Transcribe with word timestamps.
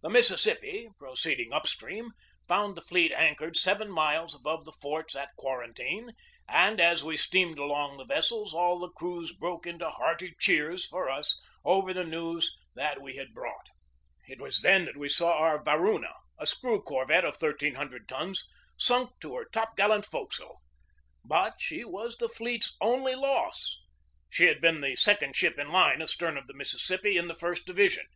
The 0.00 0.08
Mississippi, 0.08 0.88
proceeding 0.98 1.52
upstream, 1.52 2.12
found 2.48 2.74
the 2.74 2.80
fleet 2.80 3.12
anchored 3.12 3.54
seven 3.54 3.90
miles 3.90 4.34
above 4.34 4.64
the 4.64 4.72
forts 4.72 5.14
at 5.14 5.36
quar 5.36 5.62
antine, 5.62 6.12
and, 6.48 6.80
as 6.80 7.04
we 7.04 7.18
steamed 7.18 7.58
among 7.58 7.98
the 7.98 8.06
vessels, 8.06 8.54
all 8.54 8.78
the 8.78 8.88
crews 8.88 9.34
broke 9.34 9.66
into 9.66 9.90
hearty 9.90 10.34
cheers 10.40 10.86
for 10.86 11.10
us 11.10 11.38
over 11.66 11.92
the 11.92 12.02
news 12.06 12.56
that 12.74 13.02
we 13.02 13.16
had 13.16 13.34
brought. 13.34 13.66
It 14.26 14.40
was 14.40 14.62
then 14.62 14.86
that 14.86 14.96
we 14.96 15.10
saw 15.10 15.32
our 15.32 15.62
Faruna, 15.62 16.14
a 16.38 16.46
screw 16.46 16.80
corvette 16.80 17.26
of 17.26 17.36
thirteen 17.36 17.74
hun 17.74 17.88
dred 17.90 18.08
tons, 18.08 18.48
sunk 18.78 19.10
to 19.20 19.34
her 19.34 19.44
top 19.52 19.76
gallant 19.76 20.06
forecastle. 20.06 20.62
But 21.22 21.56
she 21.60 21.84
was 21.84 22.16
the 22.16 22.30
fleet's 22.30 22.74
only 22.80 23.14
loss. 23.14 23.82
She 24.30 24.46
had 24.46 24.62
been 24.62 24.80
the 24.80 24.96
sec 24.96 25.22
ond 25.22 25.36
ship 25.36 25.58
in 25.58 25.68
line 25.68 26.00
astern 26.00 26.38
of 26.38 26.46
the 26.46 26.54
Mississippi 26.54 27.18
in 27.18 27.28
the 27.28 27.34
first 27.34 27.66
division. 27.66 28.06